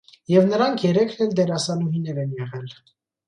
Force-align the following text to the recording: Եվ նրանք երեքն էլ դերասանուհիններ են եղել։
Եվ 0.35 0.45
նրանք 0.51 0.85
երեքն 0.85 1.21
էլ 1.25 1.35
դերասանուհիններ 1.41 2.21
են 2.25 2.35
եղել։ 2.39 2.73